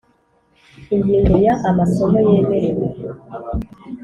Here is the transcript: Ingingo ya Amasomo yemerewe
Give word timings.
Ingingo 0.95 1.35
ya 1.45 1.53
Amasomo 1.69 2.17
yemerewe 2.27 2.85